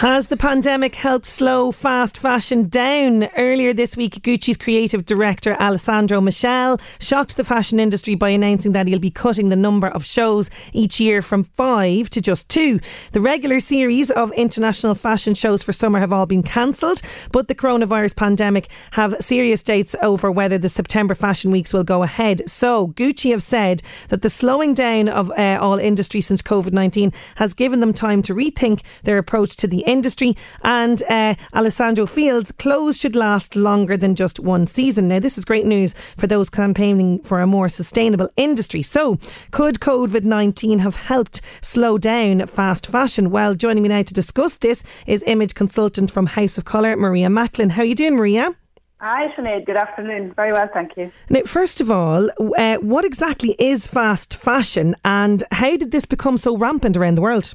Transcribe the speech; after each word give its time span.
Has 0.00 0.28
the 0.28 0.36
pandemic 0.38 0.94
helped 0.94 1.26
slow 1.26 1.72
fast 1.72 2.16
fashion 2.16 2.70
down? 2.70 3.24
Earlier 3.36 3.74
this 3.74 3.98
week, 3.98 4.22
Gucci's 4.22 4.56
creative 4.56 5.04
director 5.04 5.60
Alessandro 5.60 6.22
Michele 6.22 6.80
shocked 6.98 7.36
the 7.36 7.44
fashion 7.44 7.78
industry 7.78 8.14
by 8.14 8.30
announcing 8.30 8.72
that 8.72 8.86
he'll 8.86 8.98
be 8.98 9.10
cutting 9.10 9.50
the 9.50 9.56
number 9.56 9.88
of 9.88 10.06
shows 10.06 10.48
each 10.72 11.00
year 11.00 11.20
from 11.20 11.44
five 11.44 12.08
to 12.10 12.22
just 12.22 12.48
two. 12.48 12.80
The 13.12 13.20
regular 13.20 13.60
series 13.60 14.10
of 14.10 14.32
international 14.32 14.94
fashion 14.94 15.34
shows 15.34 15.62
for 15.62 15.74
summer 15.74 16.00
have 16.00 16.14
all 16.14 16.24
been 16.24 16.42
cancelled, 16.42 17.02
but 17.30 17.48
the 17.48 17.54
coronavirus 17.54 18.16
pandemic 18.16 18.70
have 18.92 19.14
serious 19.20 19.62
dates 19.62 19.94
over 20.00 20.32
whether 20.32 20.56
the 20.56 20.70
September 20.70 21.14
fashion 21.14 21.50
weeks 21.50 21.74
will 21.74 21.84
go 21.84 22.02
ahead. 22.02 22.48
So, 22.48 22.88
Gucci 22.88 23.32
have 23.32 23.42
said 23.42 23.82
that 24.08 24.22
the 24.22 24.30
slowing 24.30 24.72
down 24.72 25.10
of 25.10 25.30
uh, 25.32 25.58
all 25.60 25.78
industry 25.78 26.22
since 26.22 26.40
COVID 26.40 26.72
19 26.72 27.12
has 27.34 27.52
given 27.52 27.80
them 27.80 27.92
time 27.92 28.22
to 28.22 28.34
rethink 28.34 28.80
their 29.02 29.18
approach 29.18 29.56
to 29.56 29.66
the 29.66 29.89
industry. 29.90 30.36
And 30.62 31.02
uh, 31.04 31.34
Alessandro 31.54 32.06
Fields, 32.06 32.52
clothes 32.52 32.98
should 32.98 33.16
last 33.16 33.56
longer 33.56 33.96
than 33.96 34.14
just 34.14 34.40
one 34.40 34.66
season. 34.66 35.08
Now, 35.08 35.18
this 35.18 35.36
is 35.36 35.44
great 35.44 35.66
news 35.66 35.94
for 36.16 36.26
those 36.26 36.48
campaigning 36.48 37.22
for 37.22 37.40
a 37.40 37.46
more 37.46 37.68
sustainable 37.68 38.30
industry. 38.36 38.82
So, 38.82 39.18
could 39.50 39.80
COVID 39.80 40.24
19 40.24 40.78
have 40.80 40.96
helped 40.96 41.40
slow 41.60 41.98
down 41.98 42.46
fast 42.46 42.86
fashion? 42.86 43.30
Well, 43.30 43.54
joining 43.54 43.82
me 43.82 43.88
now 43.88 44.02
to 44.02 44.14
discuss 44.14 44.56
this 44.56 44.82
is 45.06 45.24
image 45.26 45.54
consultant 45.54 46.10
from 46.10 46.26
House 46.26 46.56
of 46.56 46.64
Colour, 46.64 46.96
Maria 46.96 47.28
Macklin. 47.28 47.70
How 47.70 47.82
are 47.82 47.86
you 47.86 47.94
doing, 47.94 48.16
Maria? 48.16 48.54
Hi, 49.00 49.28
Sinead. 49.34 49.64
Good 49.64 49.76
afternoon. 49.76 50.34
Very 50.34 50.52
well, 50.52 50.68
thank 50.74 50.94
you. 50.98 51.10
Now, 51.30 51.42
first 51.46 51.80
of 51.80 51.90
all, 51.90 52.28
uh, 52.58 52.76
what 52.76 53.06
exactly 53.06 53.56
is 53.58 53.86
fast 53.86 54.36
fashion 54.36 54.94
and 55.06 55.42
how 55.52 55.76
did 55.78 55.90
this 55.90 56.04
become 56.04 56.36
so 56.36 56.54
rampant 56.54 56.98
around 56.98 57.14
the 57.14 57.22
world? 57.22 57.54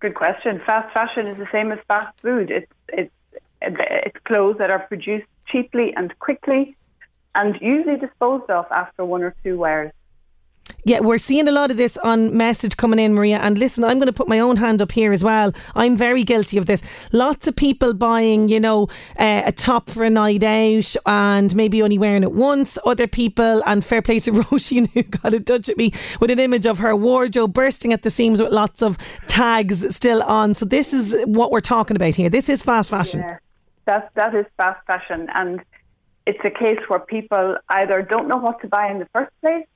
Good 0.00 0.14
question. 0.14 0.60
Fast 0.64 0.92
fashion 0.94 1.26
is 1.26 1.38
the 1.38 1.48
same 1.50 1.72
as 1.72 1.78
fast 1.88 2.16
food. 2.20 2.50
It's 2.50 2.72
it's 2.88 3.12
it's 3.60 4.16
clothes 4.24 4.58
that 4.58 4.70
are 4.70 4.78
produced 4.78 5.26
cheaply 5.46 5.92
and 5.96 6.16
quickly, 6.20 6.76
and 7.34 7.60
usually 7.60 7.96
disposed 7.98 8.48
of 8.48 8.66
after 8.70 9.04
one 9.04 9.22
or 9.22 9.34
two 9.42 9.58
wears. 9.58 9.92
Yeah, 10.84 11.00
we're 11.00 11.18
seeing 11.18 11.48
a 11.48 11.52
lot 11.52 11.70
of 11.70 11.76
this 11.76 11.96
on 11.98 12.36
message 12.36 12.76
coming 12.76 12.98
in, 12.98 13.14
Maria. 13.14 13.38
And 13.38 13.58
listen, 13.58 13.82
I'm 13.84 13.98
going 13.98 14.06
to 14.06 14.12
put 14.12 14.28
my 14.28 14.38
own 14.38 14.56
hand 14.56 14.80
up 14.80 14.92
here 14.92 15.12
as 15.12 15.24
well. 15.24 15.52
I'm 15.74 15.96
very 15.96 16.22
guilty 16.22 16.56
of 16.56 16.66
this. 16.66 16.82
Lots 17.12 17.48
of 17.48 17.56
people 17.56 17.94
buying, 17.94 18.48
you 18.48 18.60
know, 18.60 18.84
uh, 19.18 19.42
a 19.44 19.52
top 19.52 19.90
for 19.90 20.04
a 20.04 20.10
night 20.10 20.44
out 20.44 20.96
and 21.04 21.54
maybe 21.56 21.82
only 21.82 21.98
wearing 21.98 22.22
it 22.22 22.32
once. 22.32 22.78
Other 22.86 23.08
people, 23.08 23.62
and 23.66 23.84
fair 23.84 24.02
play 24.02 24.20
to 24.20 24.32
Roisin, 24.44 24.88
who 24.92 25.02
got 25.02 25.34
in 25.34 25.44
touch 25.44 25.66
with 25.66 25.76
me 25.76 25.92
with 26.20 26.30
an 26.30 26.38
image 26.38 26.64
of 26.64 26.78
her 26.78 26.94
wardrobe 26.94 27.52
bursting 27.52 27.92
at 27.92 28.02
the 28.02 28.10
seams 28.10 28.40
with 28.40 28.52
lots 28.52 28.80
of 28.80 28.96
tags 29.26 29.94
still 29.94 30.22
on. 30.22 30.54
So 30.54 30.64
this 30.64 30.94
is 30.94 31.14
what 31.26 31.50
we're 31.50 31.60
talking 31.60 31.96
about 31.96 32.14
here. 32.14 32.30
This 32.30 32.48
is 32.48 32.62
fast 32.62 32.90
fashion. 32.90 33.20
Yeah, 33.20 33.38
that 33.86 34.10
that 34.14 34.34
is 34.34 34.46
fast 34.56 34.86
fashion, 34.86 35.28
and 35.34 35.60
it's 36.24 36.40
a 36.44 36.50
case 36.50 36.78
where 36.86 37.00
people 37.00 37.56
either 37.68 38.00
don't 38.00 38.28
know 38.28 38.36
what 38.36 38.60
to 38.60 38.68
buy 38.68 38.90
in 38.90 39.00
the 39.00 39.08
first 39.12 39.32
place 39.40 39.66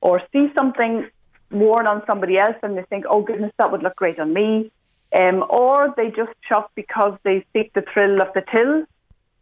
or 0.00 0.22
see 0.32 0.48
something 0.54 1.08
worn 1.50 1.86
on 1.86 2.02
somebody 2.06 2.38
else 2.38 2.56
and 2.62 2.76
they 2.76 2.82
think, 2.82 3.04
oh 3.08 3.22
goodness, 3.22 3.52
that 3.58 3.72
would 3.72 3.82
look 3.82 3.96
great 3.96 4.18
on 4.18 4.32
me. 4.32 4.70
Um, 5.12 5.44
or 5.48 5.92
they 5.96 6.08
just 6.10 6.32
shop 6.48 6.70
because 6.74 7.18
they 7.24 7.44
seek 7.52 7.72
the 7.72 7.82
thrill 7.92 8.20
of 8.22 8.28
the 8.34 8.42
till. 8.50 8.84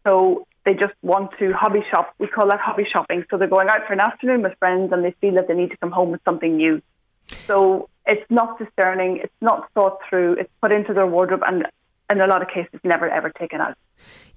So 0.03 0.47
they 0.65 0.73
just 0.73 0.93
want 1.03 1.31
to 1.39 1.53
hobby 1.53 1.83
shop. 1.91 2.13
We 2.17 2.27
call 2.27 2.47
that 2.47 2.59
hobby 2.59 2.87
shopping. 2.91 3.25
So 3.29 3.37
they're 3.37 3.47
going 3.47 3.69
out 3.69 3.85
for 3.85 3.93
an 3.93 3.99
afternoon 3.99 4.41
with 4.41 4.57
friends 4.57 4.91
and 4.91 5.03
they 5.03 5.15
feel 5.21 5.35
that 5.35 5.47
they 5.47 5.53
need 5.53 5.71
to 5.71 5.77
come 5.77 5.91
home 5.91 6.11
with 6.11 6.21
something 6.25 6.57
new. 6.57 6.81
So 7.45 7.89
it's 8.05 8.25
not 8.31 8.57
discerning, 8.57 9.19
it's 9.23 9.41
not 9.41 9.71
thought 9.73 9.99
through, 10.09 10.33
it's 10.33 10.49
put 10.61 10.71
into 10.71 10.93
their 10.93 11.05
wardrobe 11.05 11.43
and 11.45 11.67
in 12.09 12.21
a 12.21 12.27
lot 12.27 12.41
of 12.41 12.47
cases 12.47 12.79
never 12.83 13.09
ever 13.09 13.29
taken 13.29 13.61
out. 13.61 13.75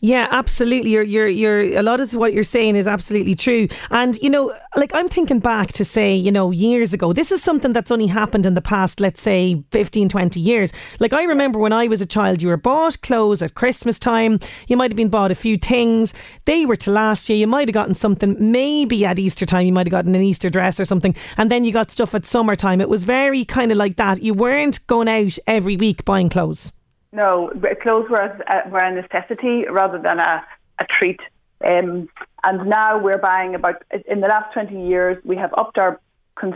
Yeah, 0.04 0.26
absolutely. 0.32 0.90
You're, 0.90 1.04
you're, 1.04 1.28
you're, 1.28 1.78
a 1.78 1.82
lot 1.82 2.00
of 2.00 2.12
what 2.14 2.32
you're 2.32 2.42
saying 2.42 2.74
is 2.74 2.88
absolutely 2.88 3.36
true. 3.36 3.68
And, 3.92 4.16
you 4.20 4.30
know, 4.30 4.52
like 4.74 4.92
I'm 4.92 5.08
thinking 5.08 5.38
back 5.38 5.68
to 5.74 5.84
say, 5.84 6.12
you 6.12 6.32
know, 6.32 6.50
years 6.50 6.92
ago, 6.92 7.12
this 7.12 7.30
is 7.30 7.40
something 7.40 7.72
that's 7.72 7.92
only 7.92 8.08
happened 8.08 8.44
in 8.44 8.54
the 8.54 8.60
past, 8.60 8.98
let's 8.98 9.22
say 9.22 9.62
15, 9.70 10.08
20 10.08 10.40
years. 10.40 10.72
Like 10.98 11.12
I 11.12 11.22
remember 11.22 11.60
when 11.60 11.72
I 11.72 11.86
was 11.86 12.00
a 12.00 12.06
child, 12.06 12.42
you 12.42 12.48
were 12.48 12.56
bought 12.56 13.00
clothes 13.02 13.42
at 13.42 13.54
Christmas 13.54 14.00
time. 14.00 14.40
You 14.66 14.76
might 14.76 14.90
have 14.90 14.96
been 14.96 15.08
bought 15.08 15.30
a 15.30 15.36
few 15.36 15.56
things. 15.56 16.12
They 16.46 16.66
were 16.66 16.74
to 16.76 16.90
last 16.90 17.28
you. 17.28 17.36
You 17.36 17.46
might 17.46 17.68
have 17.68 17.74
gotten 17.74 17.94
something 17.94 18.34
maybe 18.40 19.04
at 19.04 19.20
Easter 19.20 19.46
time. 19.46 19.66
You 19.66 19.72
might 19.72 19.86
have 19.86 19.92
gotten 19.92 20.16
an 20.16 20.22
Easter 20.22 20.50
dress 20.50 20.80
or 20.80 20.84
something. 20.84 21.14
And 21.36 21.48
then 21.48 21.62
you 21.62 21.70
got 21.70 21.92
stuff 21.92 22.12
at 22.12 22.26
summertime. 22.26 22.80
It 22.80 22.88
was 22.88 23.04
very 23.04 23.44
kind 23.44 23.70
of 23.70 23.78
like 23.78 23.98
that. 23.98 24.20
You 24.20 24.34
weren't 24.34 24.84
going 24.88 25.06
out 25.06 25.38
every 25.46 25.76
week 25.76 26.04
buying 26.04 26.28
clothes. 26.28 26.72
No, 27.12 27.50
clothes 27.82 28.08
were 28.10 28.20
a, 28.20 28.68
were 28.70 28.80
a 28.80 28.94
necessity 28.94 29.64
rather 29.68 29.98
than 29.98 30.18
a, 30.18 30.44
a 30.78 30.86
treat. 30.98 31.20
Um, 31.64 32.08
and 32.42 32.68
now 32.68 32.98
we're 32.98 33.18
buying 33.18 33.54
about, 33.54 33.82
in 34.08 34.20
the 34.20 34.28
last 34.28 34.52
20 34.52 34.88
years, 34.88 35.22
we 35.24 35.36
have 35.36 35.52
upped 35.56 35.78
our 35.78 36.00
cons- 36.34 36.54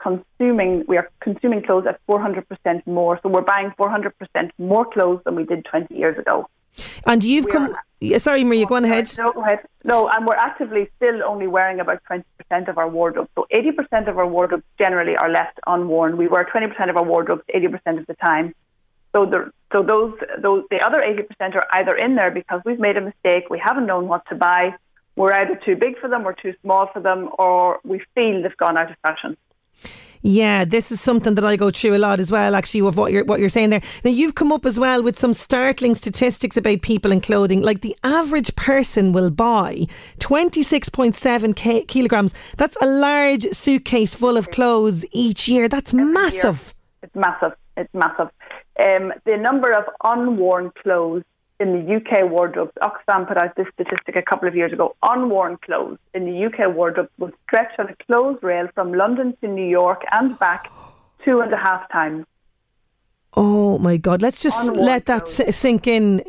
consuming, 0.00 0.84
we 0.88 0.96
are 0.96 1.10
consuming 1.20 1.62
clothes 1.62 1.86
at 1.86 2.00
400% 2.06 2.86
more. 2.86 3.20
So 3.22 3.28
we're 3.28 3.42
buying 3.42 3.70
400% 3.78 4.12
more 4.58 4.84
clothes 4.84 5.20
than 5.24 5.36
we 5.36 5.44
did 5.44 5.64
20 5.66 5.94
years 5.94 6.18
ago. 6.18 6.48
And 7.06 7.22
you've 7.22 7.44
we 7.44 7.52
come, 7.52 7.76
are, 8.02 8.18
sorry, 8.18 8.44
Maria, 8.44 8.64
go 8.64 8.76
on 8.76 8.84
ahead. 8.84 9.12
No, 9.18 9.32
go 9.32 9.42
ahead. 9.42 9.60
No, 9.84 10.08
and 10.08 10.26
we're 10.26 10.34
actively 10.34 10.90
still 10.96 11.22
only 11.22 11.46
wearing 11.46 11.80
about 11.80 12.02
20% 12.10 12.24
of 12.68 12.78
our 12.78 12.88
wardrobe. 12.88 13.28
So 13.34 13.46
80% 13.52 14.08
of 14.08 14.18
our 14.18 14.26
wardrobes 14.26 14.64
generally 14.78 15.16
are 15.16 15.28
left 15.28 15.60
unworn. 15.66 16.16
We 16.16 16.28
wear 16.28 16.46
20% 16.46 16.88
of 16.88 16.96
our 16.96 17.04
wardrobes 17.04 17.42
80% 17.54 18.00
of 18.00 18.06
the 18.06 18.14
time. 18.14 18.54
So 19.12 19.26
the 19.26 19.52
so 19.72 19.82
those 19.82 20.14
those 20.40 20.64
the 20.70 20.78
other 20.78 21.00
eighty 21.02 21.22
percent 21.22 21.56
are 21.56 21.66
either 21.72 21.94
in 21.96 22.14
there 22.14 22.30
because 22.30 22.60
we've 22.64 22.78
made 22.78 22.96
a 22.96 23.00
mistake, 23.00 23.50
we 23.50 23.58
haven't 23.58 23.86
known 23.86 24.06
what 24.06 24.22
to 24.28 24.34
buy, 24.34 24.74
we're 25.16 25.32
either 25.32 25.58
too 25.64 25.76
big 25.76 25.98
for 25.98 26.08
them, 26.08 26.26
or 26.26 26.32
too 26.32 26.54
small 26.62 26.88
for 26.92 27.00
them, 27.00 27.30
or 27.38 27.80
we 27.84 28.02
feel 28.14 28.42
they've 28.42 28.56
gone 28.56 28.76
out 28.76 28.90
of 28.90 28.96
fashion. 29.02 29.36
Yeah, 30.24 30.64
this 30.64 30.92
is 30.92 31.00
something 31.00 31.34
that 31.34 31.44
I 31.44 31.56
go 31.56 31.72
through 31.72 31.96
a 31.96 31.98
lot 31.98 32.20
as 32.20 32.30
well. 32.30 32.54
Actually, 32.54 32.86
of 32.86 32.96
what 32.96 33.10
you're 33.10 33.24
what 33.24 33.40
you're 33.40 33.48
saying 33.48 33.70
there. 33.70 33.82
Now 34.04 34.12
you've 34.12 34.36
come 34.36 34.52
up 34.52 34.64
as 34.64 34.78
well 34.78 35.02
with 35.02 35.18
some 35.18 35.32
startling 35.32 35.96
statistics 35.96 36.56
about 36.56 36.82
people 36.82 37.10
and 37.10 37.20
clothing. 37.20 37.60
Like 37.60 37.80
the 37.80 37.96
average 38.04 38.54
person 38.54 39.12
will 39.12 39.30
buy 39.30 39.86
twenty 40.20 40.62
six 40.62 40.88
point 40.88 41.16
seven 41.16 41.54
kilograms. 41.54 42.34
That's 42.56 42.76
a 42.80 42.86
large 42.86 43.50
suitcase 43.50 44.14
full 44.14 44.36
of 44.36 44.52
clothes 44.52 45.04
each 45.10 45.48
year. 45.48 45.68
That's 45.68 45.92
Every 45.92 46.04
massive. 46.04 46.72
Year. 46.72 47.02
It's 47.02 47.16
massive. 47.16 47.52
It's 47.76 47.92
massive. 47.92 48.28
Um, 48.78 49.12
the 49.24 49.36
number 49.36 49.72
of 49.72 49.84
unworn 50.02 50.72
clothes 50.82 51.24
in 51.60 51.72
the 51.72 51.96
UK 51.96 52.30
wardrobes, 52.30 52.72
Oxfam 52.82 53.28
put 53.28 53.36
out 53.36 53.54
this 53.56 53.66
statistic 53.74 54.16
a 54.16 54.22
couple 54.22 54.48
of 54.48 54.54
years 54.54 54.72
ago. 54.72 54.96
Unworn 55.02 55.58
clothes 55.58 55.98
in 56.14 56.24
the 56.24 56.46
UK 56.46 56.74
wardrobe 56.74 57.08
will 57.18 57.30
stretch 57.46 57.72
on 57.78 57.88
a 57.88 57.96
clothes 58.04 58.38
rail 58.42 58.68
from 58.74 58.92
London 58.92 59.36
to 59.40 59.48
New 59.48 59.68
York 59.68 60.02
and 60.10 60.38
back 60.38 60.70
two 61.24 61.40
and 61.40 61.52
a 61.52 61.56
half 61.56 61.88
times. 61.90 62.26
Oh 63.34 63.78
my 63.78 63.96
God! 63.96 64.20
Let's 64.20 64.42
just 64.42 64.68
unworn 64.68 64.84
let 64.84 65.06
that 65.06 65.24
clothes. 65.24 65.56
sink 65.56 65.86
in. 65.86 66.22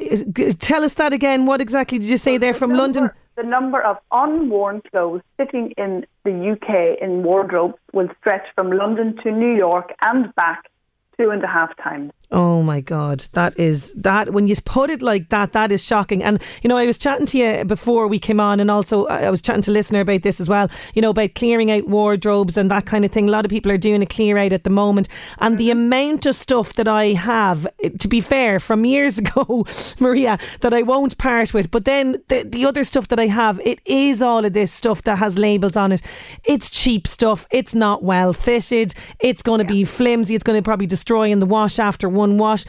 Tell 0.60 0.84
us 0.84 0.94
that 0.94 1.12
again. 1.12 1.46
What 1.46 1.60
exactly 1.60 2.00
did 2.00 2.08
you 2.08 2.18
say 2.18 2.38
there 2.38 2.54
from 2.54 2.70
number, 2.70 2.84
London? 2.84 3.12
The 3.36 3.44
number 3.44 3.82
of 3.82 3.98
unworn 4.12 4.82
clothes 4.90 5.22
sitting 5.38 5.74
in 5.78 6.06
the 6.24 6.52
UK 6.52 7.02
in 7.02 7.24
wardrobes 7.24 7.76
will 7.92 8.08
stretch 8.20 8.46
from 8.56 8.72
London 8.72 9.18
to 9.24 9.32
New 9.32 9.54
York 9.54 9.94
and 10.02 10.34
back 10.36 10.70
two 11.18 11.30
and 11.32 11.44
a 11.44 11.48
half 11.48 11.76
times. 11.78 12.12
Oh 12.34 12.64
my 12.64 12.82
God, 12.82 13.20
that 13.34 13.60
is 13.60 13.94
that 13.94 14.34
when 14.34 14.48
you 14.48 14.56
put 14.66 14.90
it 14.90 15.04
like 15.04 15.30
that, 15.30 15.54
that 15.54 15.72
is 15.72 15.84
shocking. 15.84 16.24
And 16.24 16.42
you 16.64 16.68
know, 16.68 16.78
I 16.78 16.88
was 16.88 16.98
chatting 16.98 17.28
to 17.28 17.38
you 17.38 17.64
before 17.64 18.08
we 18.08 18.18
came 18.18 18.40
on, 18.40 18.60
and 18.60 18.72
also 18.72 19.06
uh, 19.06 19.20
I 19.22 19.30
was 19.30 19.40
chatting 19.40 19.62
to 19.62 19.72
listener 19.72 20.00
about 20.00 20.24
this 20.24 20.42
as 20.42 20.50
well. 20.50 20.68
You 20.96 21.04
know, 21.04 21.12
about 21.12 21.36
clearing 21.36 21.70
out 21.70 21.88
wardrobes 21.88 22.58
and 22.58 22.72
that 22.72 22.88
kind 22.88 23.06
of 23.06 23.12
thing. 23.12 23.30
A 23.30 23.32
lot 23.32 23.46
of 23.46 23.52
people 23.52 23.72
are 23.72 23.78
doing 23.78 24.02
a 24.02 24.08
clear 24.08 24.40
out 24.40 24.52
at 24.52 24.64
the 24.64 24.72
moment, 24.72 25.10
and 25.38 25.60
the 25.60 25.70
mm-hmm. 25.70 25.78
amount 25.78 26.26
of 26.26 26.36
stuff 26.36 26.74
that 26.74 26.88
I 26.88 27.10
have, 27.10 27.68
to 28.00 28.08
be 28.08 28.20
fair, 28.20 28.60
from 28.60 28.84
years 28.94 29.20
ago, 29.20 29.68
Maria, 30.00 30.40
that 30.62 30.74
I 30.74 30.82
won't 30.82 31.20
part 31.20 31.54
with. 31.54 31.70
But 31.70 31.86
then 31.86 32.14
the 32.30 32.42
the 32.42 32.66
other 32.66 32.84
stuff 32.84 33.10
that 33.10 33.20
I 33.20 33.28
have, 33.28 33.60
it 33.60 33.80
is 33.86 34.24
all 34.24 34.44
of 34.44 34.54
this 34.54 34.72
stuff 34.72 35.04
that 35.04 35.20
has 35.20 35.38
labels 35.38 35.76
on 35.76 35.92
it. 35.92 36.02
It's 36.46 36.72
cheap 36.72 37.08
stuff. 37.08 37.46
It's 37.52 37.76
not 37.76 38.02
well 38.02 38.34
fitted. 38.34 38.96
It's 39.20 39.44
going 39.44 39.60
to 39.60 39.72
yeah. 39.72 39.82
be 39.82 39.86
flimsy. 39.86 40.34
It's 40.34 40.44
going 40.44 40.58
to 40.58 40.66
probably 40.66 40.88
destroy 40.88 41.30
in 41.30 41.40
the 41.40 41.46
wash 41.46 41.78
after 41.78 42.10
one 42.10 42.23
wash. 42.32 42.66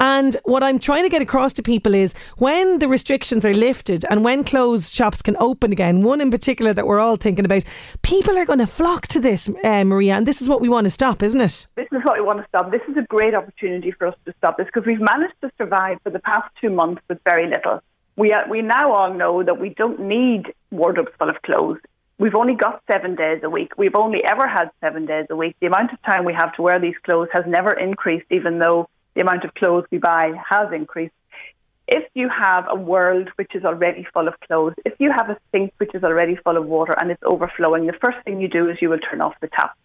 And 0.00 0.36
what 0.44 0.62
I'm 0.62 0.78
trying 0.78 1.02
to 1.02 1.08
get 1.08 1.22
across 1.22 1.52
to 1.54 1.62
people 1.62 1.94
is 1.94 2.14
when 2.36 2.78
the 2.78 2.88
restrictions 2.88 3.44
are 3.44 3.54
lifted 3.54 4.04
and 4.10 4.24
when 4.24 4.44
closed 4.44 4.94
shops 4.94 5.22
can 5.22 5.36
open 5.38 5.72
again, 5.72 6.02
one 6.02 6.20
in 6.20 6.30
particular 6.30 6.72
that 6.72 6.86
we're 6.86 7.00
all 7.00 7.16
thinking 7.16 7.44
about, 7.44 7.64
people 8.02 8.38
are 8.38 8.44
going 8.44 8.60
to 8.60 8.66
flock 8.66 9.08
to 9.08 9.20
this, 9.20 9.50
uh, 9.64 9.84
Maria, 9.84 10.14
and 10.14 10.26
this 10.26 10.40
is 10.40 10.48
what 10.48 10.60
we 10.60 10.68
want 10.68 10.84
to 10.84 10.90
stop, 10.90 11.22
isn't 11.22 11.40
it? 11.40 11.66
This 11.74 11.88
is 11.92 12.04
what 12.04 12.18
we 12.18 12.24
want 12.24 12.40
to 12.40 12.46
stop. 12.48 12.70
This 12.70 12.82
is 12.88 12.96
a 12.96 13.02
great 13.02 13.34
opportunity 13.34 13.90
for 13.90 14.06
us 14.06 14.14
to 14.26 14.34
stop 14.38 14.56
this 14.56 14.66
because 14.66 14.86
we've 14.86 15.00
managed 15.00 15.34
to 15.42 15.50
survive 15.58 15.98
for 16.02 16.10
the 16.10 16.20
past 16.20 16.48
two 16.60 16.70
months 16.70 17.02
with 17.08 17.18
very 17.24 17.48
little. 17.48 17.80
We, 18.16 18.32
uh, 18.32 18.42
we 18.48 18.62
now 18.62 18.92
all 18.92 19.14
know 19.14 19.42
that 19.42 19.60
we 19.60 19.70
don't 19.70 20.00
need 20.00 20.52
wardrobes 20.70 21.10
full 21.18 21.30
of 21.30 21.40
clothes 21.42 21.78
we've 22.18 22.34
only 22.34 22.54
got 22.54 22.82
seven 22.86 23.14
days 23.14 23.40
a 23.42 23.50
week. 23.50 23.72
We've 23.78 23.94
only 23.94 24.22
ever 24.24 24.48
had 24.48 24.70
seven 24.80 25.06
days 25.06 25.26
a 25.30 25.36
week. 25.36 25.56
The 25.60 25.66
amount 25.66 25.92
of 25.92 26.02
time 26.02 26.24
we 26.24 26.34
have 26.34 26.54
to 26.54 26.62
wear 26.62 26.78
these 26.80 26.96
clothes 27.04 27.28
has 27.32 27.44
never 27.46 27.72
increased, 27.72 28.26
even 28.30 28.58
though 28.58 28.88
the 29.18 29.22
amount 29.22 29.42
of 29.44 29.52
clothes 29.54 29.84
we 29.90 29.98
buy 29.98 30.30
has 30.48 30.72
increased. 30.72 31.12
If 31.88 32.04
you 32.14 32.28
have 32.28 32.66
a 32.68 32.76
world 32.76 33.28
which 33.34 33.52
is 33.52 33.64
already 33.64 34.06
full 34.14 34.28
of 34.28 34.38
clothes, 34.46 34.74
if 34.84 34.92
you 35.00 35.10
have 35.10 35.28
a 35.28 35.36
sink 35.50 35.72
which 35.78 35.92
is 35.92 36.04
already 36.04 36.36
full 36.36 36.56
of 36.56 36.64
water 36.66 36.92
and 36.92 37.10
it's 37.10 37.22
overflowing, 37.24 37.86
the 37.86 37.98
first 38.00 38.18
thing 38.24 38.40
you 38.40 38.46
do 38.46 38.70
is 38.70 38.76
you 38.80 38.90
will 38.90 39.00
turn 39.00 39.20
off 39.20 39.34
the 39.40 39.48
tap. 39.48 39.76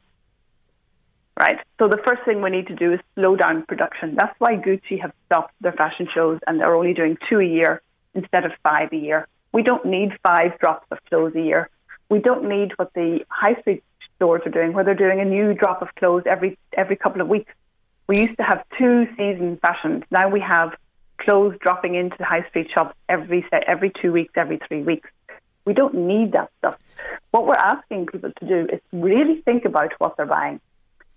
Right. 1.40 1.58
So 1.80 1.88
the 1.88 1.98
first 2.06 2.22
thing 2.26 2.44
we 2.44 2.52
need 2.52 2.68
to 2.68 2.76
do 2.76 2.94
is 2.94 3.00
slow 3.16 3.36
down 3.36 3.64
production. 3.64 4.14
That's 4.14 4.40
why 4.40 4.54
Gucci 4.56 5.02
have 5.02 5.14
stopped 5.26 5.56
their 5.62 5.72
fashion 5.72 6.08
shows 6.14 6.40
and 6.46 6.60
they're 6.60 6.76
only 6.76 6.94
doing 6.94 7.18
two 7.28 7.40
a 7.40 7.46
year 7.46 7.82
instead 8.14 8.46
of 8.46 8.52
five 8.62 8.94
a 8.94 8.98
year. 8.98 9.28
We 9.52 9.64
don't 9.64 9.84
need 9.84 10.12
five 10.22 10.60
drops 10.60 10.86
of 10.92 11.00
clothes 11.10 11.34
a 11.36 11.42
year. 11.42 11.72
We 12.08 12.20
don't 12.20 12.48
need 12.48 12.74
what 12.76 12.94
the 12.94 13.26
high 13.30 13.60
street 13.62 13.84
stores 14.16 14.44
are 14.46 14.52
doing, 14.52 14.74
where 14.74 14.84
they're 14.84 14.94
doing 14.94 15.22
a 15.22 15.26
new 15.26 15.56
drop 15.56 15.82
of 15.82 15.88
clothes 15.96 16.24
every 16.28 16.56
every 16.78 16.98
couple 16.98 17.22
of 17.22 17.28
weeks. 17.28 17.52
We 18.08 18.20
used 18.20 18.38
to 18.38 18.44
have 18.44 18.64
two 18.78 19.08
season 19.18 19.58
fashions. 19.62 20.04
Now 20.12 20.30
we 20.30 20.42
have 20.42 20.76
clothes 21.18 21.56
dropping 21.60 21.96
into 21.96 22.16
the 22.18 22.26
high 22.26 22.46
street 22.50 22.70
shops 22.74 22.96
every 23.08 23.46
every 23.52 23.92
two 24.02 24.12
weeks, 24.12 24.34
every 24.36 24.60
three 24.68 24.82
weeks. 24.82 25.10
We 25.66 25.74
don't 25.74 25.94
need 25.94 26.34
that 26.34 26.50
stuff. 26.60 26.78
What 27.32 27.48
we're 27.48 27.56
asking 27.56 28.08
people 28.08 28.32
to 28.40 28.48
do 28.48 28.68
is 28.72 28.82
really 28.92 29.42
think 29.42 29.66
about 29.66 29.94
what 30.00 30.18
they're 30.18 30.26
buying. 30.26 30.60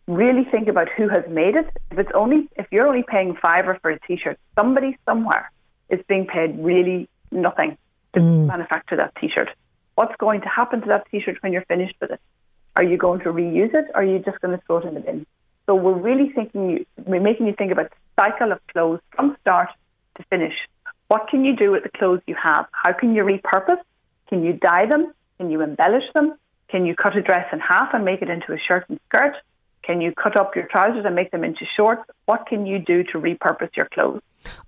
Really 0.07 0.45
think 0.45 0.69
about 0.69 0.89
who 0.89 1.09
has 1.09 1.25
made 1.29 1.57
it. 1.57 1.69
If 1.91 1.99
it's 1.99 2.13
only 2.15 2.49
if 2.57 2.67
you're 2.71 2.87
only 2.87 3.03
paying 3.03 3.35
fiver 3.35 3.79
for 3.83 3.91
a 3.91 3.99
t-shirt, 4.01 4.39
somebody 4.55 4.97
somewhere 5.05 5.51
is 5.89 6.01
being 6.09 6.27
paid 6.27 6.59
really 6.59 7.09
nothing 7.33 7.77
to 8.15 8.21
mm. 8.21 8.47
manufacture 8.47 8.97
that 8.97 9.15
t-shirt. 9.21 9.51
What's 9.97 10.15
going 10.17 10.43
to 10.43 10.49
happen 10.49 10.81
to 10.83 10.87
that 10.89 11.07
t-shirt 11.11 11.43
when 11.43 11.53
you're 11.53 11.65
finished 11.65 11.97
with 12.01 12.13
it? 12.13 12.21
Are 12.77 12.85
you 12.85 12.97
going 12.97 13.21
to 13.21 13.33
reuse 13.33 13.75
it, 13.75 13.87
or 13.95 14.03
are 14.03 14.05
you 14.05 14.19
just 14.21 14.41
going 14.41 14.57
to 14.57 14.63
throw 14.67 14.79
it 14.79 14.85
in 14.85 14.95
the 14.95 15.01
bin? 15.01 15.27
So 15.67 15.75
we're 15.75 15.99
really 15.99 16.31
thinking, 16.33 16.87
we're 17.05 17.21
making 17.21 17.47
you 17.47 17.55
think 17.57 17.73
about 17.73 17.91
the 17.91 17.97
cycle 18.15 18.53
of 18.53 18.61
clothes 18.69 19.01
from 19.15 19.37
start 19.41 19.69
to 20.17 20.25
finish. 20.31 20.55
What 21.09 21.29
can 21.29 21.45
you 21.45 21.55
do 21.55 21.71
with 21.73 21.83
the 21.83 21.91
clothes 21.91 22.23
you 22.27 22.37
have? 22.41 22.67
How 22.73 22.93
can 22.93 23.15
you 23.15 23.25
repurpose? 23.25 23.83
Can 24.29 24.43
you 24.43 24.53
dye 24.53 24.87
them? 24.87 25.13
Can 25.39 25.51
you 25.51 25.61
embellish 25.63 26.05
them? 26.15 26.37
Can 26.69 26.87
you 26.87 26.95
cut 26.95 27.17
a 27.17 27.23
dress 27.23 27.47
in 27.53 27.61
half 27.61 27.95
and 27.95 28.05
make 28.05 28.23
it 28.23 28.31
into 28.31 28.53
a 28.53 28.59
shirt 28.59 28.87
and 28.89 28.99
skirt? 29.09 29.35
Can 29.87 30.01
you 30.01 30.13
cut 30.13 30.37
up 30.37 30.57
your 30.57 30.67
trousers 30.67 31.05
and 31.05 31.15
make 31.15 31.31
them 31.31 31.45
into 31.45 31.65
shorts? 31.77 32.03
What 32.25 32.47
can 32.47 32.67
you 32.67 32.81
do 32.81 33.05
to 33.05 33.19
repurpose 33.19 33.77
your 33.77 33.87
clothes? 33.87 34.21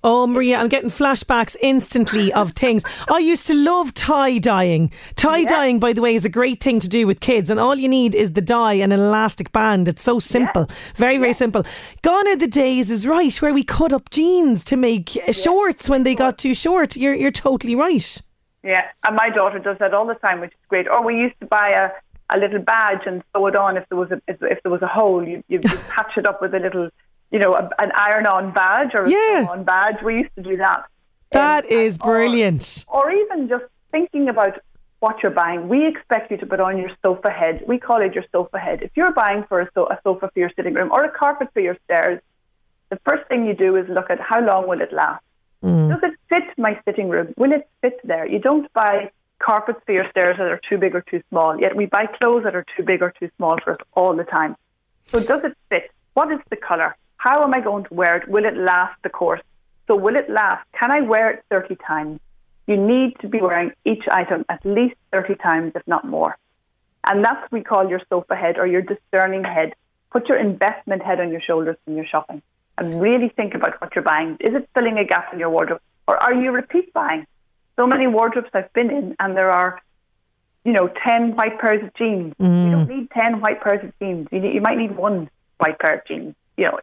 Oh, 0.04 0.26
Maria, 0.26 0.58
I'm 0.58 0.68
getting 0.68 0.90
flashbacks 0.90 1.56
instantly 1.60 2.32
of 2.32 2.52
things. 2.52 2.84
I 3.10 3.18
used 3.18 3.46
to 3.46 3.54
love 3.54 3.94
tie 3.94 4.38
dyeing. 4.38 4.92
Tie 5.16 5.44
dyeing, 5.44 5.76
yeah. 5.76 5.80
by 5.80 5.92
the 5.92 6.00
way, 6.00 6.14
is 6.14 6.24
a 6.24 6.28
great 6.28 6.62
thing 6.62 6.78
to 6.80 6.88
do 6.88 7.06
with 7.06 7.20
kids, 7.20 7.50
and 7.50 7.58
all 7.58 7.74
you 7.74 7.88
need 7.88 8.14
is 8.14 8.32
the 8.32 8.40
dye 8.40 8.74
and 8.74 8.92
an 8.92 9.00
elastic 9.00 9.52
band. 9.52 9.88
It's 9.88 10.02
so 10.02 10.20
simple. 10.20 10.66
Yeah. 10.68 10.76
Very, 10.96 11.16
very 11.16 11.30
yeah. 11.30 11.32
simple. 11.32 11.66
Gone 12.02 12.28
are 12.28 12.36
the 12.36 12.46
days, 12.46 12.90
is 12.90 13.06
right, 13.06 13.34
where 13.42 13.52
we 13.52 13.64
cut 13.64 13.92
up 13.92 14.10
jeans 14.10 14.62
to 14.64 14.76
make 14.76 15.16
uh, 15.26 15.32
shorts 15.32 15.88
when 15.88 16.04
they 16.04 16.14
got 16.14 16.38
too 16.38 16.54
short. 16.54 16.96
You're, 16.96 17.14
you're 17.14 17.30
totally 17.30 17.74
right. 17.74 18.22
Yeah, 18.62 18.82
and 19.04 19.16
my 19.16 19.30
daughter 19.30 19.58
does 19.58 19.78
that 19.78 19.94
all 19.94 20.06
the 20.06 20.14
time, 20.14 20.40
which 20.40 20.52
is 20.52 20.66
great. 20.68 20.88
Or 20.88 21.04
we 21.04 21.16
used 21.16 21.38
to 21.40 21.46
buy 21.46 21.70
a 21.70 21.90
a 22.30 22.38
little 22.38 22.58
badge 22.58 23.02
and 23.06 23.22
sew 23.32 23.46
it 23.46 23.56
on 23.56 23.76
if 23.76 23.88
there 23.88 23.98
was 23.98 24.10
a 24.10 24.20
if, 24.28 24.36
if 24.42 24.62
there 24.62 24.72
was 24.72 24.82
a 24.82 24.86
hole. 24.86 25.26
You 25.26 25.42
you 25.48 25.60
patch 25.88 26.16
it 26.16 26.26
up 26.26 26.40
with 26.42 26.54
a 26.54 26.58
little, 26.58 26.90
you 27.30 27.38
know, 27.38 27.54
a, 27.54 27.70
an 27.78 27.92
iron-on 27.92 28.52
badge 28.52 28.94
or 28.94 29.04
a 29.04 29.10
yeah. 29.10 29.46
on 29.48 29.64
badge. 29.64 30.02
We 30.02 30.16
used 30.18 30.34
to 30.36 30.42
do 30.42 30.56
that. 30.58 30.84
That 31.30 31.64
um, 31.64 31.70
is 31.70 31.98
brilliant. 31.98 32.84
Or, 32.88 33.10
or 33.10 33.12
even 33.12 33.48
just 33.48 33.64
thinking 33.90 34.28
about 34.28 34.60
what 35.00 35.22
you're 35.22 35.32
buying. 35.32 35.68
We 35.68 35.86
expect 35.86 36.30
you 36.30 36.36
to 36.38 36.46
put 36.46 36.60
on 36.60 36.76
your 36.76 36.90
sofa 37.02 37.30
head. 37.30 37.62
We 37.66 37.78
call 37.78 38.02
it 38.02 38.14
your 38.14 38.24
sofa 38.32 38.58
head. 38.58 38.82
If 38.82 38.90
you're 38.96 39.12
buying 39.12 39.44
for 39.48 39.60
a, 39.60 39.70
so- 39.74 39.86
a 39.86 39.98
sofa 40.02 40.30
for 40.32 40.38
your 40.38 40.50
sitting 40.56 40.74
room 40.74 40.90
or 40.90 41.04
a 41.04 41.10
carpet 41.10 41.48
for 41.52 41.60
your 41.60 41.76
stairs, 41.84 42.20
the 42.90 42.98
first 43.04 43.28
thing 43.28 43.46
you 43.46 43.54
do 43.54 43.76
is 43.76 43.86
look 43.88 44.10
at 44.10 44.20
how 44.20 44.40
long 44.40 44.66
will 44.66 44.80
it 44.80 44.92
last. 44.92 45.22
Mm. 45.62 45.90
Does 45.90 46.10
it 46.10 46.18
fit 46.28 46.58
my 46.58 46.80
sitting 46.84 47.08
room? 47.08 47.34
Will 47.36 47.52
it 47.52 47.68
fit 47.80 48.00
there? 48.04 48.26
You 48.26 48.38
don't 48.38 48.72
buy 48.72 49.10
carpets 49.38 49.80
for 49.86 49.92
your 49.92 50.08
stairs 50.10 50.36
that 50.38 50.46
are 50.46 50.60
too 50.68 50.78
big 50.78 50.94
or 50.94 51.02
too 51.02 51.22
small. 51.28 51.58
Yet 51.58 51.76
we 51.76 51.86
buy 51.86 52.06
clothes 52.06 52.44
that 52.44 52.54
are 52.54 52.64
too 52.76 52.82
big 52.82 53.02
or 53.02 53.12
too 53.18 53.30
small 53.36 53.58
for 53.62 53.72
us 53.74 53.78
all 53.94 54.14
the 54.16 54.24
time. 54.24 54.56
So 55.06 55.20
does 55.20 55.42
it 55.44 55.56
fit? 55.68 55.90
What 56.14 56.32
is 56.32 56.40
the 56.50 56.56
colour? 56.56 56.96
How 57.16 57.42
am 57.42 57.54
I 57.54 57.60
going 57.60 57.84
to 57.84 57.94
wear 57.94 58.16
it? 58.16 58.28
Will 58.28 58.44
it 58.44 58.56
last 58.56 58.96
the 59.02 59.08
course? 59.08 59.40
So 59.86 59.96
will 59.96 60.16
it 60.16 60.28
last? 60.28 60.66
Can 60.78 60.90
I 60.90 61.00
wear 61.00 61.30
it 61.30 61.44
30 61.50 61.76
times? 61.76 62.20
You 62.66 62.76
need 62.76 63.16
to 63.20 63.28
be 63.28 63.40
wearing 63.40 63.72
each 63.84 64.04
item 64.12 64.44
at 64.48 64.64
least 64.64 64.96
30 65.12 65.36
times, 65.36 65.72
if 65.74 65.82
not 65.86 66.04
more. 66.04 66.36
And 67.04 67.24
that's 67.24 67.40
what 67.40 67.52
we 67.52 67.62
call 67.62 67.88
your 67.88 68.02
sofa 68.10 68.36
head 68.36 68.58
or 68.58 68.66
your 68.66 68.82
discerning 68.82 69.44
head. 69.44 69.72
Put 70.10 70.28
your 70.28 70.38
investment 70.38 71.02
head 71.02 71.20
on 71.20 71.30
your 71.30 71.40
shoulders 71.40 71.76
when 71.84 71.96
you're 71.96 72.06
shopping 72.06 72.42
and 72.76 73.00
really 73.00 73.30
think 73.30 73.54
about 73.54 73.80
what 73.80 73.94
you're 73.94 74.04
buying. 74.04 74.36
Is 74.40 74.54
it 74.54 74.68
filling 74.74 74.98
a 74.98 75.04
gap 75.04 75.32
in 75.32 75.38
your 75.38 75.50
wardrobe 75.50 75.80
or 76.06 76.16
are 76.16 76.34
you 76.34 76.50
repeat 76.52 76.92
buying? 76.92 77.26
So 77.78 77.86
many 77.86 78.08
wardrobes 78.08 78.50
I've 78.52 78.72
been 78.72 78.90
in, 78.90 79.16
and 79.20 79.36
there 79.36 79.50
are, 79.50 79.80
you 80.64 80.72
know, 80.72 80.90
10 81.04 81.36
white 81.36 81.58
pairs 81.60 81.82
of 81.82 81.94
jeans. 81.94 82.34
Mm. 82.40 82.64
You 82.64 82.70
don't 82.72 82.88
need 82.88 83.10
10 83.12 83.40
white 83.40 83.62
pairs 83.62 83.82
of 83.84 83.92
jeans. 84.00 84.26
You, 84.32 84.40
need, 84.40 84.54
you 84.54 84.60
might 84.60 84.76
need 84.76 84.96
one 84.96 85.30
white 85.58 85.78
pair 85.78 85.94
of 85.98 86.04
jeans, 86.04 86.34
you 86.56 86.64
know. 86.64 86.80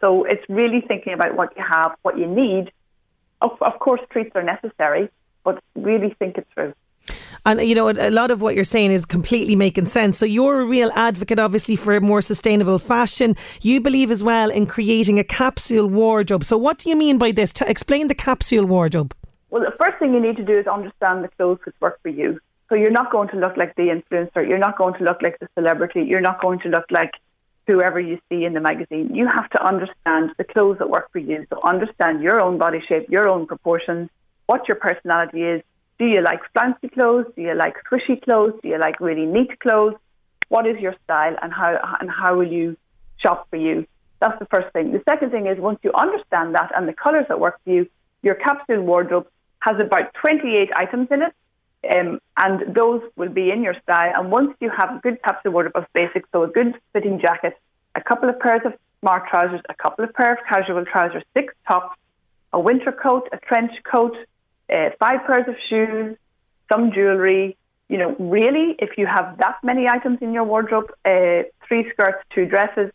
So 0.00 0.24
it's 0.24 0.44
really 0.48 0.82
thinking 0.86 1.12
about 1.12 1.36
what 1.36 1.52
you 1.56 1.64
have, 1.68 1.96
what 2.02 2.16
you 2.16 2.26
need. 2.26 2.70
Of, 3.42 3.50
of 3.60 3.78
course, 3.80 4.00
treats 4.10 4.30
are 4.36 4.42
necessary, 4.42 5.10
but 5.42 5.60
really 5.74 6.14
think 6.18 6.38
it 6.38 6.46
through. 6.54 6.74
And 7.44 7.60
you 7.60 7.74
know, 7.74 7.88
a 7.88 8.10
lot 8.10 8.30
of 8.30 8.40
what 8.40 8.54
you're 8.54 8.64
saying 8.64 8.92
is 8.92 9.04
completely 9.04 9.56
making 9.56 9.86
sense. 9.86 10.18
So 10.18 10.26
you're 10.26 10.60
a 10.60 10.64
real 10.64 10.90
advocate, 10.94 11.38
obviously, 11.38 11.76
for 11.76 12.00
more 12.00 12.22
sustainable 12.22 12.78
fashion. 12.78 13.36
You 13.62 13.80
believe 13.80 14.10
as 14.10 14.22
well 14.22 14.50
in 14.50 14.66
creating 14.66 15.18
a 15.18 15.24
capsule 15.24 15.86
wardrobe. 15.86 16.44
So 16.44 16.56
what 16.56 16.78
do 16.78 16.88
you 16.88 16.96
mean 16.96 17.18
by 17.18 17.32
this? 17.32 17.52
To 17.54 17.68
explain 17.68 18.08
the 18.08 18.14
capsule 18.14 18.64
wardrobe. 18.64 19.14
Well, 19.56 19.64
the 19.64 19.76
first 19.78 19.98
thing 19.98 20.12
you 20.12 20.20
need 20.20 20.36
to 20.36 20.44
do 20.44 20.58
is 20.58 20.66
understand 20.66 21.24
the 21.24 21.28
clothes 21.28 21.60
which 21.64 21.74
work 21.80 21.98
for 22.02 22.10
you. 22.10 22.38
So 22.68 22.74
you're 22.74 22.90
not 22.90 23.10
going 23.10 23.30
to 23.30 23.36
look 23.36 23.56
like 23.56 23.74
the 23.74 23.84
influencer. 23.84 24.46
You're 24.46 24.58
not 24.58 24.76
going 24.76 24.92
to 24.98 25.02
look 25.02 25.22
like 25.22 25.38
the 25.38 25.48
celebrity. 25.54 26.02
You're 26.02 26.20
not 26.20 26.42
going 26.42 26.58
to 26.60 26.68
look 26.68 26.84
like 26.90 27.12
whoever 27.66 27.98
you 27.98 28.18
see 28.28 28.44
in 28.44 28.52
the 28.52 28.60
magazine. 28.60 29.14
You 29.14 29.26
have 29.26 29.48
to 29.52 29.66
understand 29.66 30.32
the 30.36 30.44
clothes 30.44 30.76
that 30.80 30.90
work 30.90 31.10
for 31.10 31.20
you. 31.20 31.46
So 31.48 31.58
understand 31.64 32.22
your 32.22 32.38
own 32.38 32.58
body 32.58 32.82
shape, 32.86 33.08
your 33.08 33.28
own 33.28 33.46
proportions, 33.46 34.10
what 34.44 34.68
your 34.68 34.76
personality 34.76 35.40
is. 35.40 35.62
Do 35.98 36.04
you 36.04 36.20
like 36.20 36.40
flouncy 36.52 36.90
clothes? 36.90 37.24
Do 37.34 37.40
you 37.40 37.54
like 37.54 37.76
squishy 37.90 38.20
clothes? 38.22 38.60
Do 38.62 38.68
you 38.68 38.78
like 38.78 39.00
really 39.00 39.24
neat 39.24 39.58
clothes? 39.60 39.94
What 40.50 40.66
is 40.66 40.78
your 40.80 40.94
style 41.04 41.34
and 41.40 41.50
how 41.50 41.78
and 42.02 42.10
how 42.10 42.36
will 42.36 42.52
you 42.52 42.76
shop 43.16 43.46
for 43.48 43.56
you? 43.56 43.86
That's 44.20 44.38
the 44.38 44.44
first 44.50 44.70
thing. 44.74 44.92
The 44.92 45.02
second 45.08 45.30
thing 45.30 45.46
is 45.46 45.58
once 45.58 45.78
you 45.82 45.92
understand 45.94 46.54
that 46.54 46.72
and 46.76 46.86
the 46.86 46.92
colours 46.92 47.24
that 47.30 47.40
work 47.40 47.58
for 47.64 47.70
you, 47.70 47.86
your 48.22 48.34
capsule 48.34 48.82
wardrobe 48.82 49.26
has 49.66 49.80
about 49.80 50.14
28 50.14 50.70
items 50.76 51.08
in 51.10 51.22
it. 51.22 51.32
Um, 51.90 52.20
and 52.36 52.74
those 52.74 53.02
will 53.16 53.28
be 53.28 53.50
in 53.50 53.62
your 53.62 53.74
style. 53.82 54.12
And 54.16 54.30
once 54.30 54.54
you 54.60 54.70
have 54.70 54.96
a 54.96 55.00
good 55.00 55.22
capsule 55.22 55.52
wardrobe 55.52 55.76
of 55.76 55.84
basics, 55.92 56.28
so 56.32 56.44
a 56.44 56.48
good 56.48 56.74
fitting 56.92 57.18
jacket, 57.20 57.54
a 57.94 58.00
couple 58.00 58.28
of 58.28 58.38
pairs 58.40 58.62
of 58.64 58.72
smart 59.00 59.28
trousers, 59.28 59.60
a 59.68 59.74
couple 59.74 60.04
of 60.04 60.12
pairs 60.14 60.38
of 60.40 60.46
casual 60.48 60.84
trousers, 60.84 61.22
six 61.34 61.52
tops, 61.66 61.96
a 62.52 62.60
winter 62.60 62.92
coat, 62.92 63.28
a 63.32 63.38
trench 63.38 63.72
coat, 63.90 64.16
uh, 64.72 64.90
five 64.98 65.20
pairs 65.26 65.46
of 65.48 65.56
shoes, 65.68 66.16
some 66.68 66.92
jewellery. 66.92 67.56
You 67.88 67.98
know, 67.98 68.16
really, 68.18 68.74
if 68.78 68.98
you 68.98 69.06
have 69.06 69.38
that 69.38 69.56
many 69.62 69.86
items 69.86 70.18
in 70.20 70.32
your 70.32 70.44
wardrobe, 70.44 70.90
uh, 71.04 71.42
three 71.66 71.88
skirts, 71.92 72.18
two 72.34 72.46
dresses, 72.46 72.90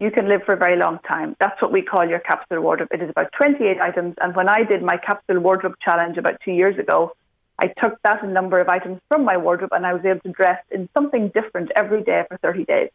you 0.00 0.10
can 0.10 0.28
live 0.28 0.42
for 0.44 0.52
a 0.52 0.56
very 0.56 0.76
long 0.76 0.98
time. 1.06 1.36
That's 1.38 1.60
what 1.62 1.72
we 1.72 1.82
call 1.82 2.08
your 2.08 2.18
capsule 2.18 2.60
wardrobe. 2.60 2.88
It 2.92 3.02
is 3.02 3.10
about 3.10 3.32
28 3.36 3.80
items. 3.80 4.14
And 4.20 4.34
when 4.34 4.48
I 4.48 4.64
did 4.64 4.82
my 4.82 4.96
capsule 4.96 5.40
wardrobe 5.40 5.74
challenge 5.82 6.18
about 6.18 6.40
two 6.44 6.52
years 6.52 6.78
ago, 6.78 7.12
I 7.58 7.68
took 7.68 8.00
that 8.02 8.26
number 8.28 8.60
of 8.60 8.68
items 8.68 9.00
from 9.08 9.24
my 9.24 9.36
wardrobe 9.36 9.72
and 9.72 9.86
I 9.86 9.92
was 9.92 10.04
able 10.04 10.20
to 10.20 10.32
dress 10.32 10.60
in 10.72 10.88
something 10.92 11.28
different 11.28 11.70
every 11.76 12.02
day 12.02 12.24
for 12.28 12.36
30 12.38 12.64
days. 12.64 12.90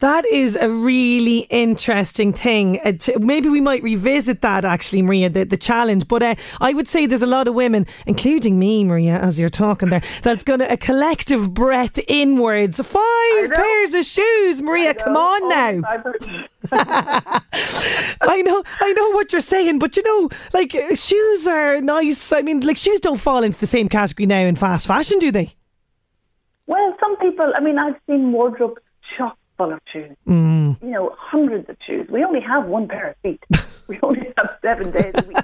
That 0.00 0.26
is 0.26 0.56
a 0.56 0.68
really 0.68 1.46
interesting 1.48 2.34
thing. 2.34 2.78
Uh, 2.84 2.92
t- 2.92 3.16
maybe 3.18 3.48
we 3.48 3.62
might 3.62 3.82
revisit 3.82 4.42
that 4.42 4.62
actually, 4.62 5.00
Maria, 5.00 5.30
the, 5.30 5.44
the 5.44 5.56
challenge. 5.56 6.06
But 6.06 6.22
uh, 6.22 6.34
I 6.60 6.74
would 6.74 6.86
say 6.86 7.06
there's 7.06 7.22
a 7.22 7.26
lot 7.26 7.48
of 7.48 7.54
women, 7.54 7.86
including 8.04 8.58
me, 8.58 8.84
Maria, 8.84 9.18
as 9.18 9.40
you're 9.40 9.48
talking 9.48 9.88
there, 9.88 10.02
that's 10.22 10.44
going 10.44 10.60
to 10.60 10.70
a 10.70 10.76
collective 10.76 11.54
breath 11.54 11.98
inwards. 12.08 12.78
Five 12.78 13.50
pairs 13.54 13.94
of 13.94 14.04
shoes, 14.04 14.60
Maria. 14.60 14.92
Come 14.92 15.16
on 15.16 15.44
oh, 15.44 15.48
now. 15.48 15.82
I 18.20 18.42
know, 18.42 18.62
I 18.80 18.92
know 18.92 19.10
what 19.12 19.32
you're 19.32 19.40
saying, 19.40 19.78
but 19.78 19.96
you 19.96 20.02
know, 20.02 20.28
like 20.52 20.74
uh, 20.74 20.94
shoes 20.94 21.46
are 21.46 21.80
nice. 21.80 22.32
I 22.32 22.42
mean, 22.42 22.60
like 22.60 22.76
shoes 22.76 23.00
don't 23.00 23.20
fall 23.20 23.42
into 23.42 23.58
the 23.58 23.66
same 23.66 23.88
category 23.88 24.26
now 24.26 24.40
in 24.40 24.56
fast 24.56 24.86
fashion, 24.86 25.18
do 25.20 25.30
they? 25.30 25.54
Well, 26.66 26.94
some 27.00 27.16
people. 27.16 27.50
I 27.56 27.60
mean, 27.60 27.78
I've 27.78 27.96
seen 28.06 28.32
wardrobe 28.32 28.78
shock 29.16 29.38
full 29.56 29.72
of 29.72 29.80
shoes. 29.92 30.16
Mm. 30.26 30.80
You 30.82 30.90
know, 30.90 31.14
hundreds 31.18 31.68
of 31.68 31.76
shoes. 31.86 32.08
We 32.10 32.24
only 32.24 32.40
have 32.40 32.66
one 32.66 32.88
pair 32.88 33.10
of 33.10 33.16
feet. 33.18 33.42
we 33.86 33.98
only 34.02 34.32
have 34.36 34.56
seven 34.62 34.90
days 34.90 35.12
a 35.14 35.22
week. 35.22 35.36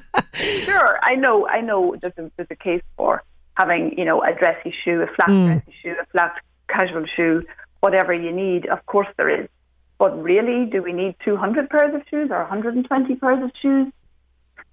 sure, 0.65 0.99
I 1.03 1.15
know. 1.15 1.47
I 1.49 1.61
know. 1.61 1.97
There's 2.01 2.15
a, 2.19 2.31
there's 2.37 2.49
a 2.51 2.57
case 2.57 2.83
for 2.97 3.23
having, 3.55 3.97
you 3.99 4.05
know, 4.05 4.23
a 4.23 4.35
dressy 4.35 4.75
shoe, 4.85 5.03
a 5.03 5.07
flat 5.15 5.29
mm. 5.29 5.47
dressy 5.47 5.75
shoe, 5.83 5.95
a 6.01 6.07
flat 6.07 6.35
casual 6.69 7.05
shoe, 7.17 7.43
whatever 7.81 8.13
you 8.13 8.33
need. 8.33 8.67
Of 8.67 8.85
course, 8.87 9.09
there 9.17 9.29
is. 9.29 9.49
But 9.99 10.21
really, 10.21 10.69
do 10.69 10.83
we 10.83 10.93
need 10.93 11.17
200 11.25 11.71
pairs 11.71 11.95
of 11.95 12.03
shoes 12.09 12.31
or 12.31 12.39
120 12.39 13.15
pairs 13.17 13.43
of 13.43 13.53
shoes? 13.61 13.93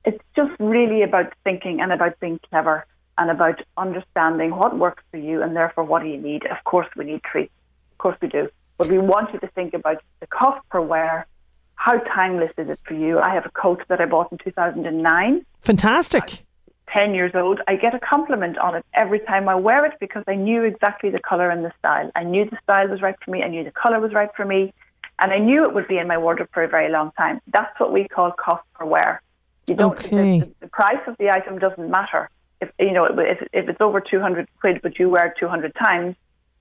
It's 0.05 0.23
just 0.35 0.51
really 0.59 1.03
about 1.03 1.33
thinking 1.43 1.81
and 1.81 1.91
about 1.91 2.19
being 2.19 2.39
clever 2.49 2.85
and 3.17 3.29
about 3.29 3.61
understanding 3.77 4.55
what 4.55 4.79
works 4.79 5.03
for 5.11 5.17
you 5.17 5.43
and 5.43 5.55
therefore 5.55 5.83
what 5.83 6.01
do 6.01 6.07
you 6.07 6.17
need. 6.17 6.45
Of 6.45 6.63
course, 6.63 6.87
we 6.95 7.05
need 7.05 7.21
treats. 7.21 7.51
Of 7.91 7.97
course, 7.97 8.17
we 8.21 8.29
do. 8.29 8.49
But 8.79 8.87
we 8.87 8.97
want 8.97 9.33
you 9.33 9.39
to 9.39 9.47
think 9.47 9.73
about 9.73 10.01
the 10.21 10.27
cost 10.27 10.67
per 10.69 10.79
wear. 10.79 11.27
How 11.75 11.99
timeless 11.99 12.51
is 12.57 12.69
it 12.69 12.79
for 12.85 12.93
you? 12.93 13.19
I 13.19 13.33
have 13.33 13.45
a 13.45 13.51
coat 13.51 13.83
that 13.89 13.99
I 13.99 14.05
bought 14.05 14.31
in 14.31 14.37
2009. 14.37 15.45
Fantastic. 15.61 16.45
10 16.87 17.13
years 17.13 17.33
old. 17.35 17.59
I 17.67 17.75
get 17.75 17.93
a 17.93 17.99
compliment 17.99 18.57
on 18.57 18.75
it 18.75 18.85
every 18.93 19.19
time 19.19 19.49
I 19.49 19.55
wear 19.55 19.85
it 19.85 19.93
because 19.99 20.23
I 20.27 20.35
knew 20.35 20.63
exactly 20.63 21.09
the 21.09 21.19
colour 21.19 21.49
and 21.49 21.63
the 21.63 21.73
style. 21.77 22.09
I 22.15 22.23
knew 22.23 22.45
the 22.49 22.57
style 22.63 22.87
was 22.87 23.01
right 23.01 23.17
for 23.23 23.31
me. 23.31 23.43
I 23.43 23.49
knew 23.49 23.65
the 23.65 23.71
colour 23.71 23.99
was 23.99 24.13
right 24.13 24.29
for 24.35 24.45
me. 24.45 24.73
And 25.19 25.33
I 25.33 25.39
knew 25.39 25.65
it 25.65 25.73
would 25.73 25.89
be 25.89 25.97
in 25.97 26.07
my 26.07 26.17
wardrobe 26.17 26.49
for 26.53 26.63
a 26.63 26.69
very 26.69 26.89
long 26.89 27.11
time. 27.17 27.41
That's 27.47 27.77
what 27.81 27.91
we 27.91 28.07
call 28.07 28.31
cost 28.31 28.63
per 28.75 28.85
wear. 28.85 29.21
You 29.67 29.75
don't, 29.75 29.99
okay. 29.99 30.39
the, 30.39 30.51
the 30.61 30.67
price 30.67 31.01
of 31.05 31.17
the 31.19 31.29
item 31.29 31.59
doesn't 31.59 31.89
matter. 31.91 32.29
If, 32.61 32.71
you 32.79 32.93
know, 32.93 33.05
if, 33.05 33.45
if 33.51 33.67
it's 33.67 33.81
over 33.81 33.99
200 33.99 34.47
quid, 34.61 34.79
but 34.81 34.97
you 34.97 35.09
wear 35.09 35.27
it 35.27 35.33
200 35.37 35.75
times, 35.75 36.15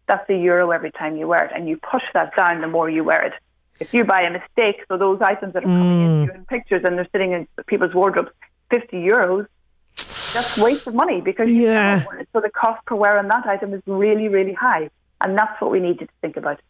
that's 0.08 0.28
a 0.28 0.36
euro 0.36 0.70
every 0.70 0.90
time 0.90 1.16
you 1.16 1.28
wear 1.28 1.44
it, 1.44 1.52
and 1.54 1.68
you 1.68 1.76
push 1.76 2.02
that 2.14 2.34
down 2.34 2.60
the 2.60 2.68
more 2.68 2.90
you 2.90 3.04
wear 3.04 3.22
it. 3.22 3.34
If 3.78 3.94
you 3.94 4.04
buy 4.04 4.22
a 4.22 4.30
mistake, 4.30 4.84
so 4.88 4.98
those 4.98 5.20
items 5.22 5.52
that 5.52 5.62
are 5.62 5.66
coming 5.66 6.26
mm. 6.26 6.34
in 6.34 6.44
pictures 6.46 6.82
and 6.84 6.98
they're 6.98 7.08
sitting 7.12 7.32
in 7.32 7.46
people's 7.66 7.94
wardrobes, 7.94 8.30
fifty 8.70 8.96
euros, 8.96 9.46
that's 9.96 10.58
waste 10.58 10.86
of 10.88 10.94
money 10.94 11.20
because 11.20 11.48
yeah. 11.48 12.04
so 12.32 12.40
the 12.40 12.50
cost 12.50 12.84
per 12.86 12.96
wear 12.96 13.18
on 13.18 13.28
that 13.28 13.46
item 13.46 13.72
is 13.74 13.82
really, 13.86 14.28
really 14.28 14.52
high, 14.52 14.90
and 15.20 15.38
that's 15.38 15.60
what 15.60 15.70
we 15.70 15.78
need 15.78 16.00
to 16.00 16.08
think 16.20 16.36
about. 16.36 16.60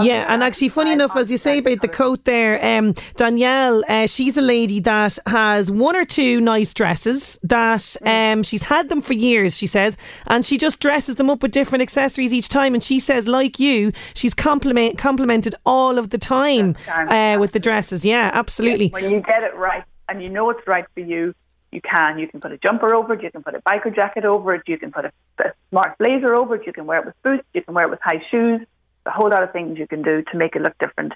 Yeah, 0.00 0.26
and 0.28 0.42
actually, 0.42 0.68
funny 0.68 0.92
enough, 0.92 1.16
as 1.16 1.30
you 1.30 1.36
say 1.36 1.58
about 1.58 1.80
the 1.80 1.88
coat 1.88 2.24
there, 2.24 2.64
um, 2.64 2.94
Danielle, 3.16 3.82
uh, 3.88 4.06
she's 4.06 4.36
a 4.36 4.42
lady 4.42 4.80
that 4.80 5.18
has 5.26 5.70
one 5.70 5.96
or 5.96 6.04
two 6.04 6.40
nice 6.40 6.72
dresses 6.74 7.38
that 7.42 7.80
mm. 7.80 8.32
um, 8.32 8.42
she's 8.42 8.62
had 8.62 8.88
them 8.88 9.00
for 9.00 9.14
years, 9.14 9.56
she 9.56 9.66
says, 9.66 9.96
and 10.26 10.44
she 10.44 10.58
just 10.58 10.80
dresses 10.80 11.16
them 11.16 11.30
up 11.30 11.42
with 11.42 11.52
different 11.52 11.82
accessories 11.82 12.32
each 12.32 12.48
time. 12.48 12.74
And 12.74 12.82
she 12.82 12.98
says, 12.98 13.26
like 13.26 13.58
you, 13.58 13.92
she's 14.14 14.34
compliment, 14.34 14.98
complimented 14.98 15.54
all 15.66 15.98
of 15.98 16.10
the 16.10 16.18
time 16.18 16.76
uh, 16.88 17.36
with 17.38 17.52
the 17.52 17.60
dresses. 17.60 18.04
Yeah, 18.04 18.30
absolutely. 18.32 18.88
When 18.88 19.10
you 19.10 19.20
get 19.20 19.42
it 19.42 19.54
right 19.56 19.84
and 20.08 20.22
you 20.22 20.28
know 20.28 20.50
it's 20.50 20.66
right 20.66 20.84
for 20.94 21.00
you, 21.00 21.34
you 21.70 21.80
can. 21.82 22.18
You 22.18 22.26
can 22.26 22.40
put 22.40 22.52
a 22.52 22.58
jumper 22.58 22.94
over 22.94 23.14
it, 23.14 23.22
you 23.22 23.30
can 23.30 23.42
put 23.42 23.54
a 23.54 23.60
biker 23.60 23.94
jacket 23.94 24.24
over 24.24 24.54
it, 24.54 24.62
you 24.66 24.78
can 24.78 24.90
put 24.90 25.04
a, 25.04 25.12
a 25.40 25.52
smart 25.70 25.98
blazer 25.98 26.34
over 26.34 26.56
it, 26.56 26.66
you 26.66 26.72
can 26.72 26.86
wear 26.86 27.00
it 27.00 27.06
with 27.06 27.22
boots, 27.22 27.44
you 27.52 27.62
can 27.62 27.74
wear 27.74 27.84
it 27.84 27.90
with 27.90 28.00
high 28.00 28.22
shoes 28.30 28.60
a 29.08 29.10
whole 29.10 29.30
lot 29.30 29.42
of 29.42 29.52
things 29.52 29.78
you 29.78 29.88
can 29.88 30.02
do 30.02 30.22
to 30.30 30.36
make 30.36 30.54
it 30.54 30.62
look 30.62 30.76
different. 30.78 31.12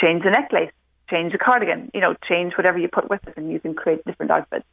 Change 0.00 0.22
the 0.22 0.30
necklace, 0.30 0.70
change 1.10 1.32
the 1.32 1.38
cardigan, 1.38 1.90
you 1.92 2.00
know, 2.00 2.14
change 2.28 2.54
whatever 2.56 2.78
you 2.78 2.88
put 2.88 3.10
with 3.10 3.26
it, 3.26 3.34
and 3.36 3.50
you 3.50 3.60
can 3.60 3.74
create 3.74 4.04
different 4.04 4.30
outfits. 4.30 4.64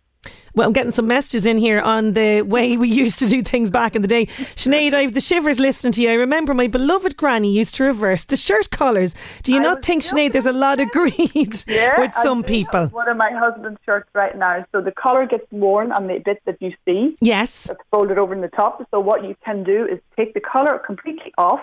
Well, 0.53 0.67
I'm 0.67 0.73
getting 0.73 0.91
some 0.91 1.07
messages 1.07 1.45
in 1.45 1.57
here 1.57 1.79
on 1.79 2.13
the 2.13 2.41
way 2.41 2.75
we 2.75 2.89
used 3.03 3.17
to 3.19 3.27
do 3.27 3.41
things 3.41 3.71
back 3.71 3.95
in 3.95 4.01
the 4.01 4.07
day. 4.07 4.25
Sinead, 4.55 4.93
I 4.93 5.03
have 5.03 5.13
the 5.13 5.21
shivers 5.21 5.59
listening 5.59 5.93
to 5.93 6.01
you. 6.01 6.09
I 6.09 6.13
remember 6.13 6.53
my 6.53 6.67
beloved 6.67 7.15
granny 7.17 7.51
used 7.51 7.73
to 7.75 7.85
reverse 7.85 8.25
the 8.25 8.35
shirt 8.35 8.69
collars. 8.69 9.15
Do 9.43 9.53
you 9.53 9.59
I 9.59 9.63
not 9.63 9.83
think, 9.83 10.03
Sinead, 10.03 10.33
there's 10.33 10.45
a 10.45 10.53
lot 10.53 10.79
of 10.79 10.89
greed 10.91 11.63
yeah, 11.67 11.99
with 11.99 12.13
some 12.21 12.43
people? 12.43 12.87
One 12.87 13.07
of 13.07 13.17
my 13.17 13.31
husband's 13.31 13.79
shirts 13.85 14.09
right 14.13 14.37
now. 14.37 14.65
So 14.71 14.81
the 14.81 14.91
collar 14.91 15.25
gets 15.25 15.49
worn 15.51 15.91
on 15.91 16.07
the 16.07 16.19
bit 16.19 16.41
that 16.45 16.61
you 16.61 16.73
see. 16.85 17.15
Yes. 17.21 17.69
It's 17.69 17.81
folded 17.89 18.17
over 18.17 18.33
in 18.33 18.41
the 18.41 18.49
top. 18.49 18.85
So 18.91 18.99
what 18.99 19.23
you 19.23 19.35
can 19.43 19.63
do 19.63 19.85
is 19.85 19.99
take 20.17 20.33
the 20.33 20.41
collar 20.41 20.77
completely 20.85 21.33
off 21.37 21.61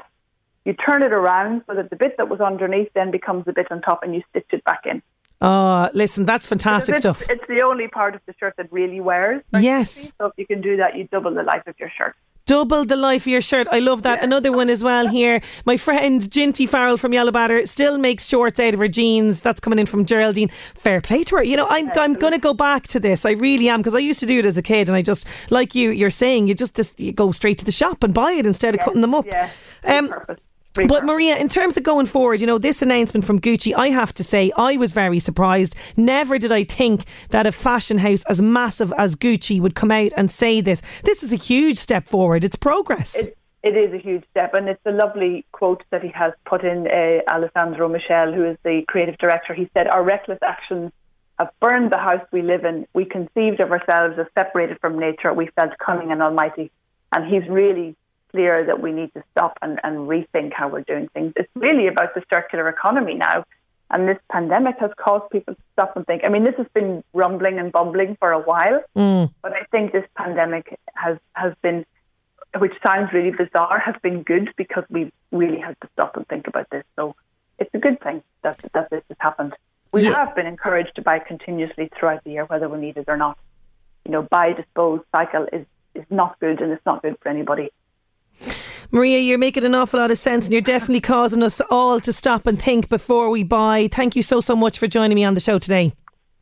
you 0.69 0.75
turn 0.75 1.03
it 1.03 1.15
around 1.15 1.63
so 1.67 1.75
that 1.75 1.89
the 1.89 1.97
bit 1.97 2.19
that 2.19 2.29
was 2.29 2.41
underneath 2.41 2.91
then 2.95 3.11
becomes 3.11 3.47
the 3.47 3.55
bit 3.55 3.67
on 3.71 3.81
top 3.81 4.03
and 4.03 4.15
you 4.15 4.23
stitch 4.29 4.47
it 4.53 4.63
back 4.65 4.83
in. 4.85 5.03
Oh, 5.41 5.89
listen, 5.95 6.27
that's 6.27 6.47
fantastic 6.47 6.97
it's, 6.97 7.01
stuff. 7.01 7.23
It's 7.31 7.47
the 7.49 7.63
only 7.63 7.89
part 7.89 8.15
of 8.15 8.21
the 8.27 8.35
shirt 8.39 8.55
that 8.59 8.71
really 8.71 9.01
wears. 9.01 9.43
Yes. 9.59 10.13
So 10.19 10.27
if 10.27 10.33
you 10.37 10.47
can 10.47 10.61
do 10.61 10.77
that, 10.77 10.95
you 10.95 11.09
double 11.11 11.33
the 11.33 11.43
life 11.43 11.63
of 11.67 11.75
your 11.79 11.91
shirt. 11.97 12.15
Double 12.45 12.85
the 12.85 12.97
life 12.97 13.23
of 13.23 13.29
your 13.29 13.41
shirt. 13.41 13.67
I 13.71 13.79
love 13.79 14.03
that. 14.03 14.19
Yeah. 14.19 14.25
Another 14.25 14.53
one 14.53 14.69
as 14.69 14.83
well 14.83 15.07
here. 15.07 15.41
My 15.65 15.77
friend 15.77 16.31
Ginty 16.31 16.67
Farrell 16.67 16.97
from 16.97 17.13
Yellow 17.13 17.31
Batter 17.31 17.65
still 17.67 17.99
makes 17.99 18.27
shorts 18.27 18.59
out 18.59 18.75
of 18.75 18.81
her 18.81 18.89
jeans. 18.89 19.41
That's 19.41 19.61
coming 19.61 19.79
in 19.79 19.87
from 19.87 20.05
Geraldine. 20.05 20.51
Fair 20.75 21.01
play 21.01 21.25
to 21.25 21.37
her. 21.37 21.43
You 21.43 21.57
know, 21.57 21.67
I'm, 21.71 21.91
I'm 21.95 22.15
going 22.15 22.33
to 22.33 22.39
go 22.39 22.53
back 22.53 22.89
to 22.89 23.01
this. 23.01 23.25
I 23.25 23.33
really 23.33 23.69
am 23.69 23.81
because 23.81 23.95
I 23.95 24.01
used 24.01 24.21
to 24.21 24.27
do 24.27 24.39
it 24.39 24.45
as 24.45 24.57
a 24.57 24.63
kid 24.63 24.89
and 24.89 24.97
I 24.97 25.03
just, 25.03 25.27
like 25.51 25.75
you, 25.75 25.91
you're 25.91 26.11
saying, 26.11 26.47
you 26.47 26.55
just 26.55 26.75
this, 26.75 26.93
you 26.99 27.13
go 27.13 27.33
straight 27.33 27.59
to 27.59 27.65
the 27.65 27.73
shop 27.73 28.03
and 28.03 28.13
buy 28.13 28.33
it 28.33 28.45
instead 28.45 28.75
of 28.75 28.81
cutting 28.81 29.03
them 29.03 29.15
up. 29.15 29.27
Yeah. 29.27 29.51
Um, 29.85 30.13
but 30.87 31.05
Maria, 31.05 31.37
in 31.37 31.49
terms 31.49 31.77
of 31.77 31.83
going 31.83 32.07
forward, 32.07 32.41
you 32.41 32.47
know, 32.47 32.59
this 32.59 32.83
announcement 32.83 33.25
from 33.25 33.41
Gucci, 33.41 33.75
I 33.75 33.89
have 33.89 34.15
to 34.15 34.25
say, 34.25 34.53
I 34.57 34.77
was 34.77 34.93
very 34.93 35.19
surprised. 35.19 35.75
Never 35.97 36.39
did 36.39 36.53
I 36.53 36.65
think 36.65 37.05
that 37.31 37.47
a 37.47 37.53
fashion 37.53 37.99
house 37.99 38.23
as 38.29 38.41
massive 38.41 38.93
as 38.97 39.17
Gucci 39.17 39.61
would 39.61 39.75
come 39.75 39.91
out 39.91 40.13
and 40.17 40.31
say 40.31 40.61
this. 40.61 40.83
This 41.05 41.23
is 41.23 41.33
a 41.33 41.37
huge 41.37 41.79
step 41.79 42.07
forward. 42.07 42.45
It's 42.45 42.57
progress. 42.57 43.17
It, 43.17 43.37
it 43.63 43.77
is 43.77 43.93
a 43.93 43.99
huge 43.99 44.25
step, 44.31 44.55
and 44.55 44.69
it's 44.69 44.81
a 44.87 44.93
lovely 44.93 45.45
quote 45.53 45.83
that 45.91 46.03
he 46.03 46.11
has 46.11 46.33
put 46.47 46.65
in. 46.65 46.87
Uh, 46.87 47.29
Alessandro 47.29 47.89
Michel, 47.89 48.33
who 48.33 48.45
is 48.45 48.57
the 48.63 48.83
creative 48.87 49.19
director, 49.19 49.55
he 49.55 49.69
said, 49.75 49.89
"Our 49.89 50.03
reckless 50.03 50.39
actions." 50.43 50.93
Have 51.39 51.51
burned 51.61 51.93
the 51.93 51.99
house 51.99 52.27
we 52.33 52.43
live 52.43 52.65
in. 52.65 52.85
We 52.95 53.05
conceived 53.05 53.61
of 53.61 53.71
ourselves 53.71 54.19
as 54.19 54.27
separated 54.35 54.81
from 54.81 54.99
nature. 54.99 55.33
We 55.33 55.47
felt 55.55 55.71
cunning 55.79 56.11
and 56.11 56.21
almighty. 56.21 56.73
And 57.13 57.33
he's 57.33 57.49
really 57.49 57.95
clear 58.31 58.65
that 58.65 58.81
we 58.81 58.93
need 58.93 59.13
to 59.15 59.23
stop 59.33 59.59
and, 59.63 59.81
and 59.83 60.09
rethink 60.09 60.53
how 60.53 60.69
we're 60.69 60.83
doing 60.83 61.09
things. 61.15 61.33
It's 61.37 61.51
really 61.55 61.87
about 61.87 62.15
the 62.15 62.23
circular 62.31 62.69
economy 62.69 63.15
now. 63.15 63.45
And 63.91 64.07
this 64.07 64.19
pandemic 64.31 64.77
has 64.81 64.91
caused 64.99 65.31
people 65.31 65.55
to 65.55 65.61
stop 65.73 65.97
and 65.97 66.07
think. 66.07 66.23
I 66.25 66.29
mean, 66.29 66.45
this 66.45 66.57
has 66.59 66.67
been 66.75 67.03
rumbling 67.15 67.59
and 67.59 67.73
bumbling 67.73 68.17
for 68.21 68.33
a 68.33 68.39
while, 68.41 68.83
mm. 68.95 69.31
but 69.41 69.53
I 69.55 69.65
think 69.71 69.93
this 69.93 70.05
pandemic 70.15 70.79
has, 70.95 71.17
has 71.33 71.55
been, 71.63 71.87
which 72.59 72.75
sounds 72.83 73.13
really 73.15 73.31
bizarre, 73.31 73.79
has 73.79 73.95
been 74.03 74.23
good 74.23 74.53
because 74.57 74.85
we 74.91 75.11
really 75.33 75.59
had 75.59 75.75
to 75.81 75.89
stop 75.95 76.17
and 76.19 76.29
think 76.29 76.47
about 76.49 76.69
this. 76.71 76.85
So 76.97 77.17
it's 77.59 77.71
a 77.73 77.79
good 77.79 77.99
thing 78.03 78.23
that, 78.43 78.61
that 78.75 78.91
this 78.91 79.03
has 79.09 79.17
happened. 79.21 79.55
We 79.91 80.05
yeah. 80.05 80.17
have 80.17 80.37
been 80.37 80.47
encouraged 80.47 80.95
to 80.97 81.03
buy 81.03 81.19
continuously 81.19 81.91
throughout 81.99 82.25
the 82.25 82.33
year, 82.33 82.45
whether 82.45 82.69
we 82.69 82.79
need 82.79 82.99
it 82.99 83.07
or 83.09 83.17
not. 83.17 83.39
You 84.05 84.13
know, 84.13 84.23
buy, 84.23 84.53
dispose, 84.53 85.01
cycle 85.13 85.47
is, 85.51 85.65
is 85.95 86.05
not 86.11 86.39
good 86.41 86.61
and 86.61 86.73
it's 86.73 86.85
not 86.85 87.01
good 87.01 87.17
for 87.23 87.31
anybody. 87.31 87.71
Maria, 88.91 89.19
you're 89.19 89.37
making 89.37 89.65
an 89.65 89.75
awful 89.75 90.01
lot 90.01 90.11
of 90.11 90.17
sense 90.17 90.47
and 90.47 90.53
you're 90.53 90.63
definitely 90.63 91.01
causing 91.01 91.43
us 91.43 91.61
all 91.71 92.01
to 92.01 92.11
stop 92.11 92.47
and 92.47 92.61
think 92.61 92.89
before 92.89 93.29
we 93.29 93.43
buy. 93.43 93.87
Thank 93.93 94.17
you 94.17 94.23
so, 94.23 94.41
so 94.41 94.57
much 94.57 94.79
for 94.79 94.87
joining 94.87 95.15
me 95.15 95.25
on 95.25 95.35
the 95.35 95.41
show 95.41 95.59
today. 95.59 95.93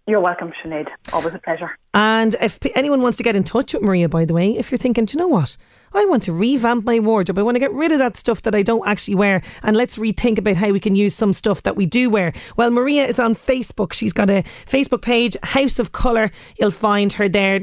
You're 0.06 0.20
welcome, 0.20 0.52
Sinead. 0.62 0.86
Always 1.12 1.34
a 1.34 1.40
pleasure. 1.40 1.76
And 1.92 2.36
if 2.40 2.60
anyone 2.76 3.02
wants 3.02 3.16
to 3.16 3.24
get 3.24 3.34
in 3.34 3.42
touch 3.42 3.74
with 3.74 3.82
Maria, 3.82 4.08
by 4.08 4.24
the 4.24 4.32
way, 4.32 4.56
if 4.56 4.70
you're 4.70 4.78
thinking, 4.78 5.06
do 5.06 5.14
you 5.14 5.18
know 5.18 5.26
what? 5.26 5.56
I 5.92 6.04
want 6.04 6.22
to 6.24 6.32
revamp 6.32 6.84
my 6.84 7.00
wardrobe. 7.00 7.40
I 7.40 7.42
want 7.42 7.56
to 7.56 7.60
get 7.60 7.72
rid 7.72 7.90
of 7.90 7.98
that 7.98 8.16
stuff 8.16 8.42
that 8.42 8.54
I 8.54 8.62
don't 8.62 8.86
actually 8.86 9.16
wear 9.16 9.42
and 9.64 9.76
let's 9.76 9.96
rethink 9.96 10.38
about 10.38 10.54
how 10.54 10.70
we 10.70 10.78
can 10.78 10.94
use 10.94 11.16
some 11.16 11.32
stuff 11.32 11.64
that 11.64 11.74
we 11.74 11.84
do 11.84 12.08
wear. 12.08 12.32
Well, 12.56 12.70
Maria 12.70 13.06
is 13.06 13.18
on 13.18 13.34
Facebook. 13.34 13.92
She's 13.92 14.12
got 14.12 14.30
a 14.30 14.44
Facebook 14.66 15.02
page, 15.02 15.36
House 15.42 15.80
of 15.80 15.90
Colour. 15.90 16.30
You'll 16.60 16.70
find 16.70 17.12
her 17.14 17.28
there. 17.28 17.62